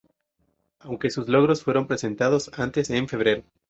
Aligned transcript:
Aunque 0.79 1.11
sus 1.11 1.29
logos 1.29 1.61
fueron 1.63 1.85
presentados 1.85 2.49
antes 2.57 2.89
en 2.89 3.07
febrero. 3.07 3.43